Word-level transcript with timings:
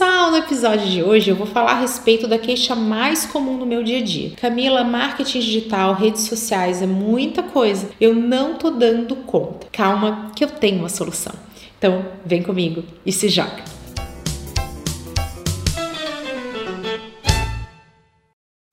Pessoal, 0.00 0.30
no 0.30 0.38
episódio 0.38 0.88
de 0.88 1.02
hoje 1.02 1.30
eu 1.30 1.36
vou 1.36 1.46
falar 1.46 1.72
a 1.72 1.80
respeito 1.80 2.26
da 2.26 2.38
queixa 2.38 2.74
mais 2.74 3.26
comum 3.26 3.58
no 3.58 3.66
meu 3.66 3.84
dia 3.84 3.98
a 3.98 4.02
dia. 4.02 4.30
Camila, 4.30 4.82
marketing 4.82 5.40
digital, 5.40 5.92
redes 5.92 6.22
sociais 6.22 6.80
é 6.80 6.86
muita 6.86 7.42
coisa. 7.42 7.90
Eu 8.00 8.14
não 8.14 8.54
tô 8.54 8.70
dando 8.70 9.14
conta. 9.14 9.66
Calma, 9.70 10.32
que 10.34 10.42
eu 10.42 10.48
tenho 10.48 10.78
uma 10.78 10.88
solução. 10.88 11.34
Então, 11.76 12.02
vem 12.24 12.42
comigo 12.42 12.82
e 13.04 13.12
se 13.12 13.28
joga. 13.28 13.62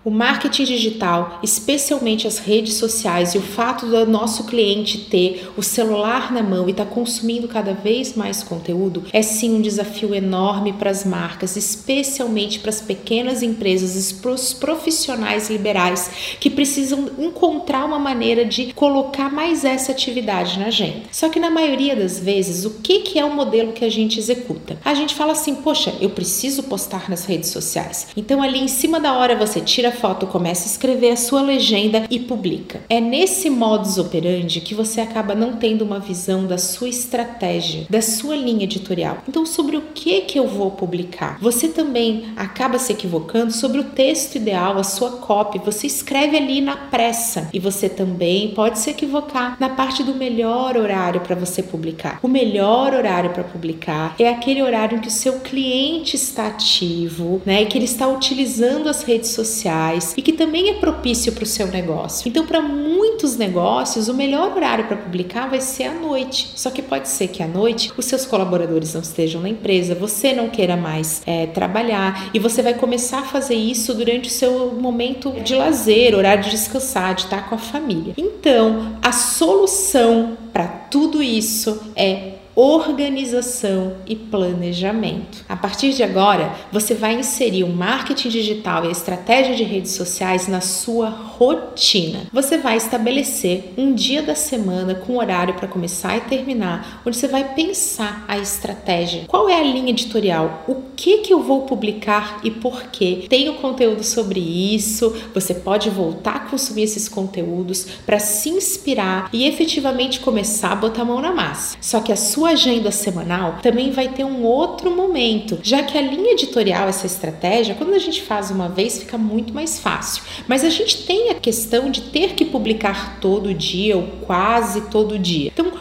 O 0.07 0.09
marketing 0.09 0.63
digital, 0.63 1.37
especialmente 1.43 2.27
as 2.27 2.37
redes 2.37 2.75
sociais 2.75 3.35
e 3.35 3.37
o 3.37 3.41
fato 3.41 3.85
do 3.85 4.05
nosso 4.05 4.45
cliente 4.45 4.99
ter 4.99 5.51
o 5.57 5.61
celular 5.61 6.31
na 6.31 6.41
mão 6.41 6.65
e 6.65 6.71
estar 6.71 6.85
tá 6.85 6.89
consumindo 6.89 7.45
cada 7.45 7.73
vez 7.73 8.15
mais 8.15 8.41
conteúdo, 8.41 9.03
é 9.11 9.21
sim 9.21 9.53
um 9.53 9.61
desafio 9.61 10.15
enorme 10.15 10.71
para 10.71 10.89
as 10.89 11.03
marcas, 11.03 11.57
especialmente 11.57 12.59
para 12.59 12.69
as 12.69 12.79
pequenas 12.79 13.43
empresas 13.43 14.11
e 14.11 14.13
para 14.13 14.31
os 14.31 14.53
profissionais 14.53 15.49
liberais 15.49 16.09
que 16.39 16.49
precisam 16.49 17.09
encontrar 17.19 17.83
uma 17.83 17.99
maneira 17.99 18.45
de 18.45 18.71
colocar 18.71 19.29
mais 19.29 19.65
essa 19.65 19.91
atividade 19.91 20.57
na 20.57 20.67
agenda. 20.67 21.01
Só 21.11 21.27
que 21.27 21.37
na 21.37 21.49
maioria 21.49 21.97
das 21.97 22.17
vezes, 22.17 22.63
o 22.63 22.79
que, 22.81 23.01
que 23.01 23.19
é 23.19 23.25
o 23.25 23.35
modelo 23.35 23.73
que 23.73 23.83
a 23.83 23.91
gente 23.91 24.17
executa? 24.17 24.79
A 24.85 24.93
gente 24.93 25.13
fala 25.13 25.33
assim, 25.33 25.55
poxa, 25.55 25.93
eu 25.99 26.11
preciso 26.11 26.63
postar 26.63 27.09
nas 27.09 27.25
redes 27.25 27.49
sociais. 27.49 28.07
Então 28.15 28.41
ali 28.41 28.59
em 28.59 28.69
cima 28.69 29.01
da 29.01 29.11
hora 29.11 29.35
você 29.35 29.59
tira 29.59 29.96
foto, 29.97 30.27
começa 30.27 30.63
a 30.63 30.71
escrever 30.71 31.11
a 31.11 31.17
sua 31.17 31.41
legenda 31.41 32.05
e 32.09 32.19
publica. 32.19 32.81
É 32.89 32.99
nesse 32.99 33.49
modus 33.49 33.97
operandi 33.97 34.61
que 34.61 34.75
você 34.75 35.01
acaba 35.01 35.35
não 35.35 35.53
tendo 35.53 35.83
uma 35.83 35.99
visão 35.99 36.45
da 36.45 36.57
sua 36.57 36.89
estratégia, 36.89 37.85
da 37.89 38.01
sua 38.01 38.35
linha 38.35 38.63
editorial. 38.63 39.17
Então, 39.27 39.45
sobre 39.45 39.75
o 39.77 39.81
que 39.93 40.21
que 40.21 40.37
eu 40.37 40.47
vou 40.47 40.71
publicar? 40.71 41.37
Você 41.41 41.67
também 41.67 42.25
acaba 42.35 42.79
se 42.79 42.93
equivocando 42.93 43.51
sobre 43.51 43.79
o 43.79 43.85
texto 43.85 44.35
ideal, 44.35 44.77
a 44.77 44.83
sua 44.83 45.11
copy. 45.11 45.59
Você 45.65 45.87
escreve 45.87 46.37
ali 46.37 46.61
na 46.61 46.77
pressa 46.77 47.49
e 47.53 47.59
você 47.59 47.89
também 47.89 48.49
pode 48.53 48.79
se 48.79 48.89
equivocar 48.89 49.57
na 49.59 49.69
parte 49.69 50.03
do 50.03 50.13
melhor 50.13 50.77
horário 50.77 51.21
para 51.21 51.35
você 51.35 51.63
publicar. 51.63 52.19
O 52.21 52.27
melhor 52.27 52.93
horário 52.93 53.31
para 53.31 53.43
publicar 53.43 54.15
é 54.19 54.29
aquele 54.29 54.61
horário 54.61 54.97
em 54.97 55.01
que 55.01 55.07
o 55.07 55.11
seu 55.11 55.39
cliente 55.39 56.15
está 56.15 56.47
ativo, 56.47 57.41
né, 57.45 57.65
que 57.65 57.77
ele 57.77 57.85
está 57.85 58.07
utilizando 58.07 58.89
as 58.89 59.03
redes 59.03 59.31
sociais 59.31 59.86
e 59.95 60.21
que 60.21 60.33
também 60.33 60.69
é 60.69 60.73
propício 60.73 61.31
para 61.31 61.43
o 61.43 61.47
seu 61.47 61.67
negócio. 61.67 62.27
Então, 62.27 62.45
para 62.45 62.61
muitos 62.61 63.37
negócios, 63.37 64.07
o 64.07 64.13
melhor 64.13 64.55
horário 64.55 64.85
para 64.85 64.97
publicar 64.97 65.49
vai 65.49 65.61
ser 65.61 65.85
à 65.85 65.93
noite. 65.93 66.51
Só 66.55 66.69
que 66.69 66.81
pode 66.81 67.07
ser 67.07 67.27
que 67.29 67.41
à 67.41 67.47
noite 67.47 67.91
os 67.97 68.05
seus 68.05 68.25
colaboradores 68.25 68.93
não 68.93 69.01
estejam 69.01 69.41
na 69.41 69.49
empresa, 69.49 69.95
você 69.95 70.33
não 70.33 70.49
queira 70.49 70.75
mais 70.75 71.21
é, 71.25 71.47
trabalhar 71.47 72.29
e 72.33 72.39
você 72.39 72.61
vai 72.61 72.73
começar 72.73 73.19
a 73.19 73.23
fazer 73.23 73.55
isso 73.55 73.93
durante 73.93 74.29
o 74.29 74.31
seu 74.31 74.73
momento 74.73 75.31
de 75.43 75.55
lazer, 75.55 76.15
horário 76.15 76.43
de 76.43 76.51
descansar, 76.51 77.15
de 77.15 77.23
estar 77.23 77.49
com 77.49 77.55
a 77.55 77.57
família. 77.57 78.13
Então, 78.17 78.97
a 79.01 79.11
solução 79.11 80.37
para 80.51 80.67
tudo 80.67 81.21
isso 81.21 81.81
é 81.95 82.33
organização 82.57 83.97
e 84.07 84.15
planejamento. 84.15 85.45
A 85.47 85.55
partir 85.55 85.93
de 85.93 86.01
agora, 86.01 86.55
você 86.71 86.95
vai 86.95 87.13
inserir 87.13 87.63
o 87.63 87.69
marketing 87.69 88.29
digital 88.29 88.83
e 88.83 88.87
a 88.87 88.91
estratégia 88.91 89.55
de 89.55 89.63
redes 89.63 89.91
sociais 89.91 90.47
na 90.47 90.59
sua 90.59 91.07
rotina. 91.07 92.21
Você 92.33 92.57
vai 92.57 92.75
estabelecer 92.75 93.73
um 93.77 93.93
dia 93.93 94.23
da 94.23 94.33
semana 94.33 94.95
com 94.95 95.17
horário 95.17 95.53
para 95.53 95.67
começar 95.67 96.17
e 96.17 96.21
terminar, 96.21 97.03
onde 97.05 97.15
você 97.15 97.27
vai 97.27 97.53
pensar 97.53 98.25
a 98.27 98.39
estratégia. 98.39 99.25
Qual 99.27 99.47
é 99.47 99.59
a 99.59 99.63
linha 99.63 99.91
editorial? 99.91 100.63
O 100.67 100.77
que 100.95 101.19
que 101.19 101.31
eu 101.31 101.43
vou 101.43 101.61
publicar 101.61 102.39
e 102.43 102.49
por 102.49 102.85
quê? 102.85 103.27
Tenho 103.29 103.53
conteúdo 103.55 104.03
sobre 104.03 104.39
isso. 104.39 105.15
Você 105.31 105.53
pode 105.53 105.91
voltar 105.91 106.35
a 106.35 106.39
consumir 106.39 106.83
esses 106.83 107.07
conteúdos 107.07 107.85
para 108.03 108.17
se 108.17 108.49
inspirar 108.49 109.29
e 109.31 109.45
efetivamente 109.45 110.21
começar 110.21 110.71
a 110.71 110.75
botar 110.75 111.03
a 111.03 111.05
mão 111.05 111.21
na 111.21 111.31
massa. 111.31 111.77
Só 111.79 111.99
que 111.99 112.11
a 112.11 112.15
sua 112.15 112.46
sua 112.47 112.51
agenda 112.51 112.91
semanal 112.91 113.57
também 113.61 113.91
vai 113.91 114.07
ter 114.07 114.23
um 114.23 114.43
outro 114.43 114.89
momento, 114.89 115.59
já 115.61 115.83
que 115.83 115.97
a 115.97 116.01
linha 116.01 116.31
editorial, 116.31 116.87
essa 116.87 117.05
estratégia, 117.05 117.75
quando 117.75 117.93
a 117.93 117.99
gente 117.99 118.21
faz 118.21 118.49
uma 118.49 118.69
vez, 118.69 118.99
fica 118.99 119.17
muito 119.17 119.53
mais 119.53 119.79
fácil. 119.79 120.23
Mas 120.47 120.63
a 120.63 120.69
gente 120.69 121.05
tem 121.05 121.29
a 121.29 121.35
questão 121.35 121.91
de 121.91 122.03
ter 122.03 122.35
que 122.35 122.45
publicar 122.45 123.19
todo 123.19 123.53
dia 123.53 123.97
ou 123.97 124.03
quase 124.25 124.81
todo 124.89 125.19
dia. 125.19 125.51
Então, 125.53 125.71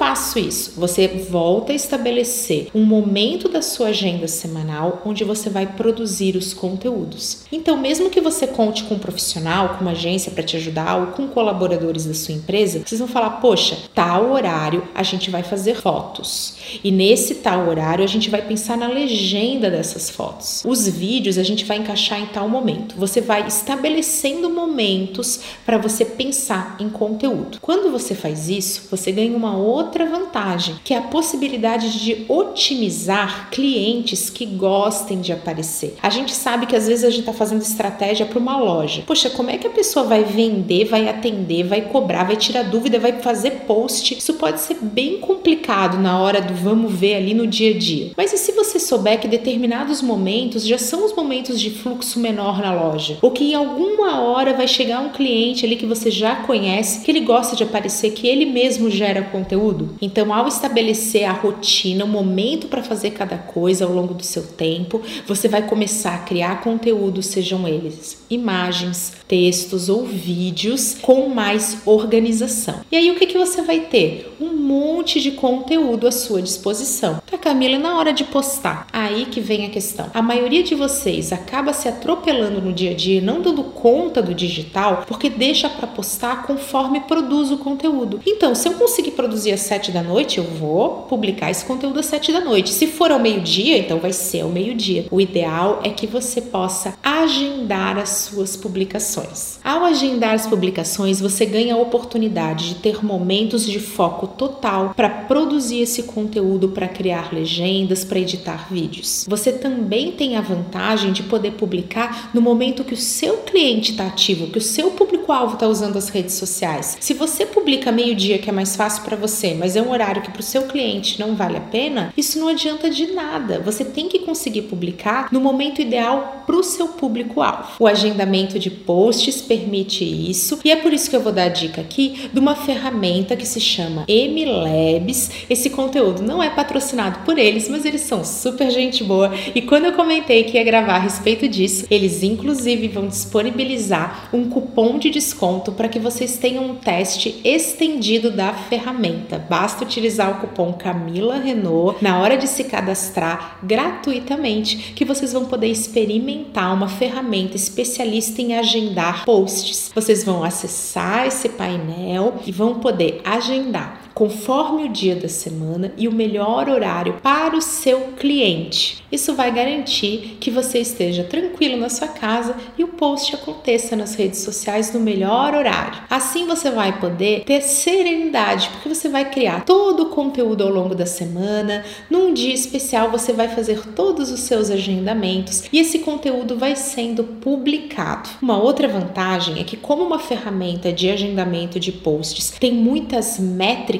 faço 0.00 0.38
isso? 0.38 0.72
Você 0.78 1.06
volta 1.06 1.72
a 1.72 1.74
estabelecer 1.74 2.68
um 2.74 2.86
momento 2.86 3.50
da 3.50 3.60
sua 3.60 3.88
agenda 3.88 4.26
semanal 4.26 5.02
onde 5.04 5.24
você 5.24 5.50
vai 5.50 5.66
produzir 5.66 6.36
os 6.36 6.54
conteúdos. 6.54 7.42
Então, 7.52 7.76
mesmo 7.76 8.08
que 8.08 8.18
você 8.18 8.46
conte 8.46 8.84
com 8.84 8.94
um 8.94 8.98
profissional, 8.98 9.74
com 9.74 9.82
uma 9.82 9.90
agência 9.90 10.32
para 10.32 10.42
te 10.42 10.56
ajudar 10.56 10.96
ou 10.96 11.06
com 11.08 11.28
colaboradores 11.28 12.06
da 12.06 12.14
sua 12.14 12.34
empresa, 12.34 12.80
vocês 12.82 12.98
vão 12.98 13.06
falar: 13.06 13.42
"Poxa, 13.42 13.76
tal 13.94 14.32
horário 14.32 14.88
a 14.94 15.02
gente 15.02 15.28
vai 15.30 15.42
fazer 15.42 15.74
fotos. 15.74 16.54
E 16.82 16.90
nesse 16.90 17.34
tal 17.34 17.68
horário 17.68 18.02
a 18.02 18.08
gente 18.08 18.30
vai 18.30 18.40
pensar 18.40 18.78
na 18.78 18.88
legenda 18.88 19.70
dessas 19.70 20.08
fotos. 20.08 20.62
Os 20.64 20.88
vídeos 20.88 21.36
a 21.36 21.42
gente 21.42 21.66
vai 21.66 21.76
encaixar 21.76 22.18
em 22.18 22.26
tal 22.26 22.48
momento. 22.48 22.94
Você 22.96 23.20
vai 23.20 23.46
estabelecendo 23.46 24.48
momentos 24.48 25.40
para 25.66 25.76
você 25.76 26.06
pensar 26.06 26.76
em 26.80 26.88
conteúdo. 26.88 27.58
Quando 27.60 27.92
você 27.92 28.14
faz 28.14 28.48
isso, 28.48 28.88
você 28.90 29.12
ganha 29.12 29.36
uma 29.36 29.54
outra 29.58 29.89
vantagem, 30.30 30.76
que 30.84 30.94
é 30.94 30.98
a 30.98 31.02
possibilidade 31.02 32.02
de 32.02 32.24
otimizar 32.28 33.50
clientes 33.50 34.30
que 34.30 34.46
gostem 34.46 35.20
de 35.20 35.32
aparecer. 35.32 35.96
A 36.02 36.10
gente 36.10 36.32
sabe 36.34 36.66
que 36.66 36.76
às 36.76 36.86
vezes 36.86 37.04
a 37.04 37.10
gente 37.10 37.20
está 37.20 37.32
fazendo 37.32 37.62
estratégia 37.62 38.26
para 38.26 38.38
uma 38.38 38.58
loja. 38.58 39.02
Poxa, 39.06 39.30
como 39.30 39.50
é 39.50 39.58
que 39.58 39.66
a 39.66 39.70
pessoa 39.70 40.04
vai 40.06 40.24
vender, 40.24 40.84
vai 40.84 41.08
atender, 41.08 41.64
vai 41.64 41.82
cobrar, 41.82 42.24
vai 42.24 42.36
tirar 42.36 42.62
dúvida, 42.62 42.98
vai 42.98 43.20
fazer 43.20 43.62
post? 43.66 44.16
Isso 44.16 44.34
pode 44.34 44.60
ser 44.60 44.78
bem 44.80 45.18
complicado 45.18 45.98
na 45.98 46.18
hora 46.18 46.40
do 46.40 46.54
vamos 46.54 46.92
ver 46.92 47.14
ali 47.14 47.34
no 47.34 47.46
dia 47.46 47.74
a 47.74 47.78
dia. 47.78 48.12
Mas 48.16 48.32
e 48.32 48.38
se 48.38 48.52
você 48.52 48.78
souber 48.78 49.20
que 49.20 49.28
determinados 49.28 50.02
momentos 50.02 50.66
já 50.66 50.78
são 50.78 51.04
os 51.04 51.14
momentos 51.14 51.60
de 51.60 51.70
fluxo 51.70 52.20
menor 52.20 52.60
na 52.60 52.72
loja? 52.72 53.18
Ou 53.22 53.30
que 53.30 53.44
em 53.44 53.54
alguma 53.54 54.20
hora 54.20 54.54
vai 54.54 54.68
chegar 54.68 55.00
um 55.00 55.10
cliente 55.10 55.64
ali 55.64 55.76
que 55.76 55.86
você 55.86 56.10
já 56.10 56.36
conhece, 56.36 57.04
que 57.04 57.10
ele 57.10 57.20
gosta 57.20 57.56
de 57.56 57.62
aparecer, 57.62 58.12
que 58.12 58.26
ele 58.26 58.46
mesmo 58.46 58.90
gera 58.90 59.22
conteúdo? 59.22 59.79
Conteúdo. 59.80 59.96
Então, 60.00 60.32
ao 60.32 60.46
estabelecer 60.46 61.24
a 61.24 61.32
rotina, 61.32 62.04
o 62.04 62.08
momento 62.08 62.68
para 62.68 62.82
fazer 62.82 63.10
cada 63.10 63.36
coisa 63.38 63.84
ao 63.84 63.92
longo 63.92 64.14
do 64.14 64.24
seu 64.24 64.42
tempo, 64.42 65.00
você 65.26 65.48
vai 65.48 65.66
começar 65.66 66.14
a 66.14 66.18
criar 66.18 66.60
conteúdos, 66.62 67.26
sejam 67.26 67.66
eles 67.66 68.20
imagens, 68.30 69.14
textos 69.26 69.88
ou 69.88 70.04
vídeos, 70.04 70.96
com 71.00 71.28
mais 71.28 71.78
organização. 71.84 72.80
E 72.90 72.96
aí, 72.96 73.10
o 73.10 73.16
que, 73.16 73.26
que 73.26 73.38
você 73.38 73.62
vai 73.62 73.80
ter? 73.80 74.36
Um 74.40 74.59
monte 74.70 75.20
de 75.20 75.32
conteúdo 75.32 76.06
à 76.06 76.12
sua 76.12 76.40
disposição. 76.40 77.20
Tá, 77.28 77.36
Camila, 77.36 77.76
na 77.76 77.98
hora 77.98 78.12
de 78.12 78.22
postar, 78.22 78.86
aí 78.92 79.26
que 79.26 79.40
vem 79.40 79.66
a 79.66 79.70
questão. 79.70 80.06
A 80.14 80.22
maioria 80.22 80.62
de 80.62 80.76
vocês 80.76 81.32
acaba 81.32 81.72
se 81.72 81.88
atropelando 81.88 82.60
no 82.60 82.72
dia 82.72 82.92
a 82.92 82.94
dia, 82.94 83.20
não 83.20 83.40
dando 83.40 83.64
conta 83.64 84.22
do 84.22 84.32
digital, 84.32 85.04
porque 85.08 85.28
deixa 85.28 85.68
para 85.68 85.88
postar 85.88 86.44
conforme 86.46 87.00
produz 87.00 87.50
o 87.50 87.58
conteúdo. 87.58 88.20
Então, 88.24 88.54
se 88.54 88.68
eu 88.68 88.74
conseguir 88.74 89.10
produzir 89.12 89.50
às 89.50 89.60
sete 89.60 89.90
da 89.90 90.02
noite, 90.02 90.38
eu 90.38 90.44
vou 90.44 91.02
publicar 91.08 91.50
esse 91.50 91.64
conteúdo 91.64 91.98
às 91.98 92.06
sete 92.06 92.30
da 92.30 92.40
noite. 92.40 92.70
Se 92.70 92.86
for 92.86 93.10
ao 93.10 93.18
meio-dia, 93.18 93.76
então 93.76 93.98
vai 93.98 94.12
ser 94.12 94.42
ao 94.42 94.48
meio-dia. 94.48 95.06
O 95.10 95.20
ideal 95.20 95.80
é 95.82 95.90
que 95.90 96.06
você 96.06 96.40
possa 96.40 96.94
agendar 97.02 97.98
as 97.98 98.10
suas 98.10 98.56
publicações. 98.56 99.58
Ao 99.64 99.84
agendar 99.84 100.34
as 100.34 100.46
publicações, 100.46 101.20
você 101.20 101.44
ganha 101.44 101.74
a 101.74 101.78
oportunidade 101.78 102.68
de 102.68 102.74
ter 102.76 103.04
momentos 103.04 103.66
de 103.66 103.80
foco 103.80 104.28
total 104.28 104.59
para 104.60 105.08
produzir 105.08 105.80
esse 105.80 106.04
conteúdo, 106.04 106.68
para 106.68 106.88
criar 106.88 107.32
legendas, 107.32 108.04
para 108.04 108.18
editar 108.18 108.68
vídeos. 108.70 109.24
Você 109.28 109.52
também 109.52 110.12
tem 110.12 110.36
a 110.36 110.40
vantagem 110.40 111.12
de 111.12 111.22
poder 111.22 111.52
publicar 111.52 112.30
no 112.34 112.40
momento 112.40 112.84
que 112.84 112.94
o 112.94 112.96
seu 112.96 113.38
cliente 113.38 113.92
está 113.92 114.06
ativo, 114.06 114.48
que 114.48 114.58
o 114.58 114.62
seu 114.62 114.90
público-alvo 114.90 115.54
está 115.54 115.66
usando 115.66 115.96
as 115.96 116.08
redes 116.08 116.34
sociais. 116.34 116.96
Se 117.00 117.14
você 117.14 117.46
publica 117.46 117.90
meio-dia, 117.90 118.38
que 118.38 118.50
é 118.50 118.52
mais 118.52 118.76
fácil 118.76 119.02
para 119.02 119.16
você, 119.16 119.54
mas 119.54 119.76
é 119.76 119.82
um 119.82 119.90
horário 119.90 120.22
que 120.22 120.30
para 120.30 120.40
o 120.40 120.44
seu 120.44 120.62
cliente 120.62 121.18
não 121.18 121.34
vale 121.34 121.56
a 121.56 121.60
pena, 121.60 122.12
isso 122.16 122.38
não 122.38 122.48
adianta 122.48 122.90
de 122.90 123.06
nada. 123.12 123.60
Você 123.60 123.84
tem 123.84 124.08
que 124.08 124.20
conseguir 124.20 124.62
publicar 124.62 125.28
no 125.32 125.40
momento 125.40 125.80
ideal 125.80 126.44
para 126.46 126.56
o 126.56 126.62
seu 126.62 126.88
público-alvo. 126.88 127.70
O 127.78 127.86
agendamento 127.86 128.58
de 128.58 128.70
posts 128.70 129.40
permite 129.40 130.04
isso, 130.04 130.58
e 130.64 130.70
é 130.70 130.76
por 130.76 130.92
isso 130.92 131.08
que 131.08 131.16
eu 131.16 131.20
vou 131.20 131.32
dar 131.32 131.44
a 131.44 131.48
dica 131.48 131.80
aqui 131.80 132.28
de 132.32 132.38
uma 132.38 132.54
ferramenta 132.54 133.36
que 133.36 133.46
se 133.46 133.60
chama 133.60 134.04
M 134.06 134.44
MLabs. 134.50 135.30
Esse 135.48 135.70
conteúdo 135.70 136.22
não 136.22 136.42
é 136.42 136.50
patrocinado 136.50 137.20
por 137.20 137.38
eles, 137.38 137.68
mas 137.68 137.84
eles 137.84 138.02
são 138.02 138.24
super 138.24 138.70
gente 138.70 139.04
boa. 139.04 139.32
E 139.54 139.62
quando 139.62 139.86
eu 139.86 139.92
comentei 139.92 140.44
que 140.44 140.56
ia 140.56 140.64
gravar 140.64 140.96
a 140.96 140.98
respeito 140.98 141.48
disso, 141.48 141.86
eles 141.90 142.22
inclusive 142.22 142.88
vão 142.88 143.06
disponibilizar 143.06 144.28
um 144.32 144.48
cupom 144.48 144.98
de 144.98 145.10
desconto 145.10 145.72
para 145.72 145.88
que 145.88 145.98
vocês 145.98 146.38
tenham 146.38 146.64
um 146.64 146.74
teste 146.74 147.40
estendido 147.44 148.30
da 148.30 148.52
ferramenta. 148.52 149.38
Basta 149.38 149.84
utilizar 149.84 150.30
o 150.30 150.40
cupom 150.40 150.72
Camila 150.72 151.36
Renault 151.36 152.02
na 152.02 152.18
hora 152.18 152.36
de 152.36 152.48
se 152.48 152.64
cadastrar 152.64 153.58
gratuitamente, 153.62 154.92
que 154.94 155.04
vocês 155.04 155.32
vão 155.32 155.44
poder 155.44 155.68
experimentar 155.68 156.74
uma 156.74 156.88
ferramenta 156.88 157.56
especialista 157.56 158.42
em 158.42 158.56
agendar 158.56 159.24
posts. 159.24 159.90
Vocês 159.94 160.24
vão 160.24 160.42
acessar 160.42 161.26
esse 161.26 161.48
painel 161.48 162.34
e 162.46 162.52
vão 162.52 162.80
poder 162.80 163.20
agendar 163.24 164.09
conforme 164.14 164.84
o 164.84 164.88
dia 164.88 165.16
da 165.16 165.28
semana 165.28 165.92
e 165.96 166.08
o 166.08 166.12
melhor 166.12 166.68
horário 166.68 167.14
para 167.22 167.56
o 167.56 167.62
seu 167.62 168.12
cliente. 168.18 169.02
Isso 169.10 169.34
vai 169.34 169.52
garantir 169.52 170.36
que 170.40 170.50
você 170.50 170.78
esteja 170.78 171.24
tranquilo 171.24 171.76
na 171.76 171.88
sua 171.88 172.08
casa 172.08 172.54
e 172.78 172.84
o 172.84 172.88
post 172.88 173.34
aconteça 173.34 173.96
nas 173.96 174.14
redes 174.14 174.40
sociais 174.40 174.92
no 174.92 175.00
melhor 175.00 175.54
horário. 175.54 176.02
Assim 176.08 176.46
você 176.46 176.70
vai 176.70 176.98
poder 176.98 177.44
ter 177.44 177.60
serenidade, 177.62 178.68
porque 178.70 178.88
você 178.88 179.08
vai 179.08 179.30
criar 179.30 179.64
todo 179.64 180.04
o 180.04 180.10
conteúdo 180.10 180.62
ao 180.62 180.70
longo 180.70 180.94
da 180.94 181.06
semana. 181.06 181.84
Num 182.08 182.32
dia 182.32 182.54
especial 182.54 183.10
você 183.10 183.32
vai 183.32 183.48
fazer 183.48 183.80
todos 183.94 184.30
os 184.30 184.40
seus 184.40 184.70
agendamentos 184.70 185.64
e 185.72 185.78
esse 185.78 186.00
conteúdo 186.00 186.56
vai 186.56 186.76
sendo 186.76 187.24
publicado. 187.24 188.28
Uma 188.40 188.62
outra 188.62 188.86
vantagem 188.86 189.60
é 189.60 189.64
que 189.64 189.76
como 189.76 190.04
uma 190.04 190.18
ferramenta 190.18 190.92
de 190.92 191.10
agendamento 191.10 191.80
de 191.80 191.90
posts 191.90 192.50
tem 192.60 192.72
muitas 192.72 193.38
métricas 193.38 193.99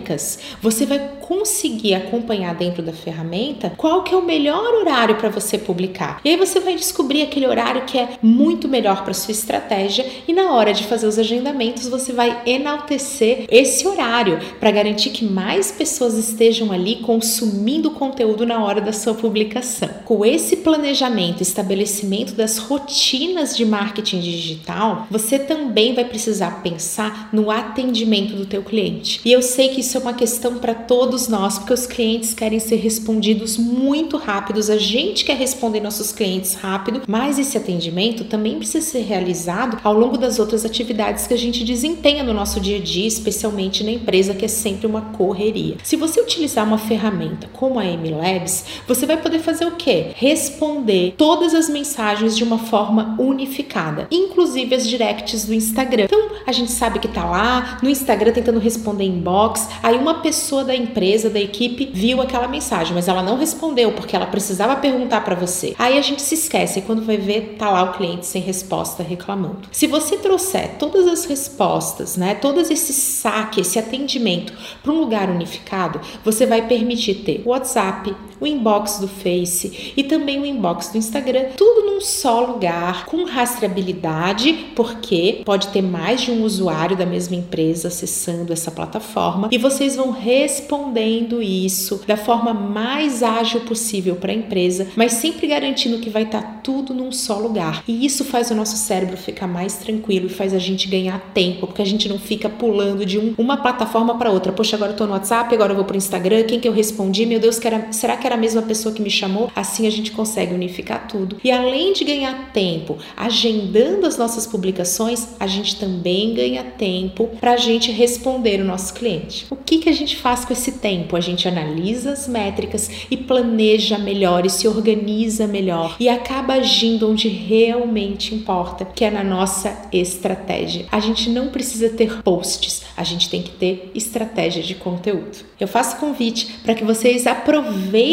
você 0.62 0.86
vai 0.86 0.98
conseguir 1.20 1.94
acompanhar 1.94 2.54
dentro 2.54 2.82
da 2.82 2.92
ferramenta 2.92 3.72
qual 3.76 4.02
que 4.02 4.14
é 4.14 4.16
o 4.16 4.24
melhor 4.24 4.74
horário 4.74 5.16
para 5.16 5.28
você 5.28 5.56
publicar. 5.56 6.20
E 6.24 6.30
aí 6.30 6.36
você 6.36 6.58
vai 6.58 6.74
descobrir 6.74 7.22
aquele 7.22 7.46
horário 7.46 7.82
que 7.82 7.98
é 7.98 8.10
muito 8.20 8.68
melhor 8.68 9.04
para 9.04 9.14
sua 9.14 9.32
estratégia 9.32 10.04
e 10.26 10.32
na 10.32 10.52
hora 10.52 10.72
de 10.72 10.84
fazer 10.84 11.06
os 11.06 11.18
agendamentos 11.18 11.88
você 11.88 12.12
vai 12.12 12.42
enaltecer 12.44 13.44
esse 13.48 13.86
horário 13.86 14.40
para 14.58 14.70
garantir 14.70 15.10
que 15.10 15.24
mais 15.24 15.70
pessoas 15.70 16.14
estejam 16.14 16.72
ali 16.72 16.96
consumindo 16.96 17.92
conteúdo 17.92 18.44
na 18.44 18.64
hora 18.64 18.80
da 18.80 18.92
sua 18.92 19.14
publicação. 19.14 19.88
Com 20.04 20.24
esse 20.24 20.56
planejamento, 20.58 21.42
estabelecimento 21.42 22.34
das 22.34 22.58
rotinas 22.58 23.56
de 23.56 23.64
marketing 23.64 24.20
digital, 24.20 25.06
você 25.10 25.38
também 25.38 25.94
vai 25.94 26.04
precisar 26.04 26.62
pensar 26.62 27.28
no 27.32 27.50
atendimento 27.50 28.34
do 28.34 28.46
teu 28.46 28.62
cliente. 28.62 29.20
E 29.24 29.32
eu 29.32 29.42
sei 29.42 29.68
que 29.68 29.82
isso 29.90 29.98
é 29.98 30.00
uma 30.02 30.14
questão 30.14 30.54
para 30.54 30.72
todos 30.72 31.26
nós, 31.26 31.58
porque 31.58 31.72
os 31.72 31.84
clientes 31.84 32.32
querem 32.32 32.60
ser 32.60 32.76
respondidos 32.76 33.58
muito 33.58 34.16
rápidos, 34.18 34.70
a 34.70 34.78
gente 34.78 35.24
quer 35.24 35.36
responder 35.36 35.80
nossos 35.80 36.12
clientes 36.12 36.54
rápido, 36.54 37.02
mas 37.08 37.40
esse 37.40 37.58
atendimento 37.58 38.22
também 38.22 38.56
precisa 38.56 38.86
ser 38.86 39.00
realizado 39.00 39.80
ao 39.82 39.92
longo 39.92 40.16
das 40.16 40.38
outras 40.38 40.64
atividades 40.64 41.26
que 41.26 41.34
a 41.34 41.36
gente 41.36 41.64
desempenha 41.64 42.22
no 42.22 42.32
nosso 42.32 42.60
dia 42.60 42.76
a 42.76 42.80
dia, 42.80 43.08
especialmente 43.08 43.82
na 43.82 43.90
empresa, 43.90 44.32
que 44.32 44.44
é 44.44 44.48
sempre 44.48 44.86
uma 44.86 45.00
correria. 45.00 45.78
Se 45.82 45.96
você 45.96 46.20
utilizar 46.20 46.64
uma 46.64 46.78
ferramenta 46.78 47.48
como 47.52 47.80
a 47.80 47.84
MLabs, 47.84 48.66
você 48.86 49.06
vai 49.06 49.16
poder 49.16 49.40
fazer 49.40 49.64
o 49.64 49.72
quê? 49.72 50.12
Responder 50.14 51.14
todas 51.16 51.52
as 51.52 51.68
mensagens 51.68 52.36
de 52.36 52.44
uma 52.44 52.58
forma 52.58 53.16
unificada, 53.18 54.06
inclusive 54.08 54.72
as 54.72 54.86
directs 54.86 55.46
do 55.46 55.52
Instagram. 55.52 56.04
Então, 56.04 56.30
a 56.46 56.52
gente 56.52 56.70
sabe 56.70 57.00
que 57.00 57.08
tá 57.08 57.24
lá 57.24 57.80
no 57.82 57.90
Instagram 57.90 58.30
tentando 58.30 58.60
responder 58.60 59.02
inbox, 59.02 59.68
Aí 59.82 59.96
uma 59.96 60.14
pessoa 60.14 60.64
da 60.64 60.74
empresa, 60.74 61.30
da 61.30 61.40
equipe, 61.40 61.90
viu 61.92 62.20
aquela 62.20 62.48
mensagem, 62.48 62.94
mas 62.94 63.08
ela 63.08 63.22
não 63.22 63.36
respondeu 63.36 63.92
porque 63.92 64.14
ela 64.14 64.26
precisava 64.26 64.76
perguntar 64.76 65.22
para 65.22 65.34
você. 65.34 65.74
Aí 65.78 65.98
a 65.98 66.02
gente 66.02 66.22
se 66.22 66.34
esquece 66.34 66.78
e 66.78 66.82
quando 66.82 67.02
vai 67.02 67.16
ver, 67.16 67.56
tá 67.58 67.70
lá 67.70 67.82
o 67.84 67.92
cliente 67.92 68.26
sem 68.26 68.42
resposta 68.42 69.02
reclamando. 69.02 69.68
Se 69.72 69.86
você 69.86 70.16
trouxer 70.16 70.76
todas 70.78 71.06
as 71.06 71.24
respostas, 71.24 72.16
né, 72.16 72.34
todos 72.34 72.70
esse 72.70 72.92
saque, 72.92 73.60
esse 73.60 73.78
atendimento 73.78 74.52
para 74.82 74.92
um 74.92 74.98
lugar 74.98 75.30
unificado, 75.30 76.00
você 76.24 76.46
vai 76.46 76.66
permitir 76.66 77.14
ter 77.14 77.42
WhatsApp, 77.44 78.14
o 78.40 78.46
inbox 78.46 78.98
do 78.98 79.08
Face 79.08 79.92
e 79.96 80.02
também 80.02 80.40
o 80.40 80.46
inbox 80.46 80.88
do 80.88 80.98
Instagram, 80.98 81.50
tudo 81.56 81.86
num 81.86 82.00
só 82.00 82.40
lugar, 82.40 83.04
com 83.06 83.24
rastreabilidade, 83.24 84.70
porque 84.74 85.42
pode 85.44 85.68
ter 85.68 85.82
mais 85.82 86.22
de 86.22 86.30
um 86.30 86.42
usuário 86.42 86.96
da 86.96 87.04
mesma 87.04 87.36
empresa 87.36 87.88
acessando 87.88 88.52
essa 88.52 88.70
plataforma 88.70 89.48
e 89.52 89.58
vocês 89.58 89.96
vão 89.96 90.10
respondendo 90.10 91.42
isso 91.42 92.02
da 92.06 92.16
forma 92.16 92.54
mais 92.54 93.22
ágil 93.22 93.60
possível 93.60 94.16
para 94.16 94.32
a 94.32 94.34
empresa, 94.34 94.88
mas 94.96 95.12
sempre 95.12 95.46
garantindo 95.46 95.98
que 95.98 96.10
vai 96.10 96.22
estar 96.22 96.42
tá 96.42 96.60
tudo 96.62 96.94
num 96.94 97.12
só 97.12 97.38
lugar. 97.38 97.82
E 97.86 98.04
isso 98.04 98.24
faz 98.24 98.50
o 98.50 98.54
nosso 98.54 98.76
cérebro 98.76 99.16
ficar 99.16 99.46
mais 99.46 99.76
tranquilo 99.76 100.26
e 100.26 100.30
faz 100.30 100.54
a 100.54 100.58
gente 100.58 100.88
ganhar 100.88 101.20
tempo, 101.34 101.66
porque 101.66 101.82
a 101.82 101.86
gente 101.86 102.08
não 102.08 102.18
fica 102.18 102.48
pulando 102.48 103.04
de 103.04 103.18
um, 103.18 103.34
uma 103.36 103.56
plataforma 103.56 104.16
para 104.16 104.30
outra. 104.30 104.52
Poxa, 104.52 104.76
agora 104.76 104.92
eu 104.92 104.96
tô 104.96 105.06
no 105.06 105.12
WhatsApp, 105.12 105.54
agora 105.54 105.72
eu 105.72 105.76
vou 105.76 105.84
pro 105.84 105.96
Instagram, 105.96 106.44
quem 106.44 106.60
que 106.60 106.68
eu 106.68 106.72
respondi? 106.72 107.26
Meu 107.26 107.40
Deus, 107.40 107.58
que 107.58 107.66
era, 107.66 107.92
será 107.92 108.16
que 108.16 108.26
era 108.26 108.29
a 108.34 108.38
mesma 108.38 108.62
pessoa 108.62 108.94
que 108.94 109.02
me 109.02 109.10
chamou? 109.10 109.50
Assim 109.54 109.86
a 109.86 109.90
gente 109.90 110.12
consegue 110.12 110.54
unificar 110.54 111.06
tudo. 111.08 111.36
E 111.42 111.50
além 111.50 111.92
de 111.92 112.04
ganhar 112.04 112.52
tempo 112.52 112.98
agendando 113.16 114.06
as 114.06 114.16
nossas 114.16 114.46
publicações, 114.46 115.28
a 115.38 115.46
gente 115.46 115.76
também 115.76 116.34
ganha 116.34 116.64
tempo 116.64 117.28
para 117.40 117.52
a 117.52 117.56
gente 117.56 117.90
responder 117.90 118.60
o 118.60 118.64
nosso 118.64 118.94
cliente. 118.94 119.46
O 119.50 119.56
que, 119.56 119.78
que 119.78 119.88
a 119.88 119.92
gente 119.92 120.16
faz 120.16 120.44
com 120.44 120.52
esse 120.52 120.72
tempo? 120.72 121.16
A 121.16 121.20
gente 121.20 121.46
analisa 121.46 122.12
as 122.12 122.28
métricas 122.28 122.90
e 123.10 123.16
planeja 123.16 123.98
melhor 123.98 124.46
e 124.46 124.50
se 124.50 124.66
organiza 124.66 125.46
melhor 125.46 125.96
e 125.98 126.08
acaba 126.08 126.54
agindo 126.54 127.10
onde 127.10 127.28
realmente 127.28 128.34
importa, 128.34 128.84
que 128.84 129.04
é 129.04 129.10
na 129.10 129.24
nossa 129.24 129.88
estratégia. 129.92 130.86
A 130.90 131.00
gente 131.00 131.30
não 131.30 131.48
precisa 131.48 131.88
ter 131.90 132.22
posts, 132.22 132.82
a 132.96 133.04
gente 133.04 133.28
tem 133.28 133.42
que 133.42 133.50
ter 133.50 133.90
estratégia 133.94 134.62
de 134.62 134.74
conteúdo. 134.74 135.38
Eu 135.58 135.68
faço 135.68 135.98
convite 135.98 136.56
para 136.62 136.74
que 136.74 136.84
vocês 136.84 137.26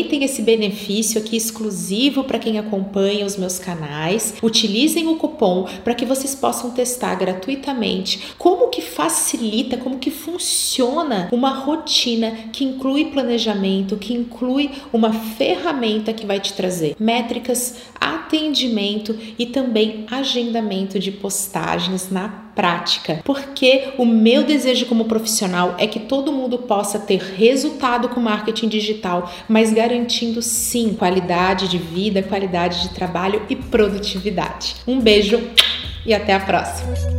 aproveitem 0.08 0.24
esse 0.24 0.42
benefício 0.42 1.20
aqui 1.20 1.36
exclusivo 1.36 2.24
para 2.24 2.40
quem 2.40 2.58
acompanha 2.58 3.26
os 3.26 3.36
meus 3.36 3.60
canais. 3.60 4.36
Utilizem 4.42 5.08
o 5.08 5.18
cupom 5.18 5.68
para 5.84 5.94
que 5.94 6.06
vocês 6.06 6.34
possam 6.34 6.72
testar 6.72 7.16
gratuitamente 7.16 8.34
como 8.38 8.70
que 8.70 8.82
facilita, 8.82 9.76
como 9.76 10.00
que 10.00 10.10
funciona 10.10 11.28
uma 11.32 11.50
rotina 11.50 12.32
que 12.54 12.64
inclui 12.64 13.06
planejamento, 13.06 13.98
que 13.98 14.14
inclui 14.14 14.72
uma 14.94 15.12
ferramenta 15.12 16.14
que 16.14 16.26
vai 16.26 16.40
te 16.40 16.54
trazer 16.54 16.96
métricas, 16.98 17.76
atendimento 18.00 19.18
e 19.38 19.46
também 19.48 20.06
agendamento 20.10 20.98
de 21.00 21.12
postagens 21.12 22.10
na 22.10 22.47
prática. 22.58 23.22
Porque 23.24 23.94
o 24.00 24.06
meu 24.06 24.44
desejo 24.44 24.88
como 24.88 25.06
profissional 25.06 25.76
é 25.78 25.86
que 25.86 26.00
todo 26.00 26.34
mundo 26.34 26.58
possa 26.58 26.98
ter 26.98 27.22
resultado 27.22 28.10
com 28.10 28.20
marketing 28.20 28.68
digital, 28.68 29.32
mas 29.48 29.72
garantindo 29.72 30.42
sim 30.42 30.96
qualidade 30.98 31.68
de 31.68 31.78
vida, 31.78 32.24
qualidade 32.24 32.82
de 32.82 32.90
trabalho 32.90 33.44
e 33.48 33.56
produtividade. 33.56 34.76
Um 34.88 35.00
beijo 35.00 35.40
e 36.04 36.16
até 36.16 36.34
a 36.34 36.40
próxima. 36.40 37.17